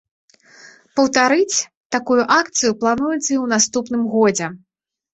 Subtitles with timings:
[0.99, 1.57] Паўтарыць
[1.97, 4.47] такую акцыю плануецца і ў наступным годзе.